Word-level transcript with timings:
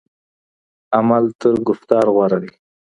عمل 0.97 1.25
تر 1.39 1.53
گفتار 1.67 2.05
غوره 2.15 2.37
دی. 2.43 2.51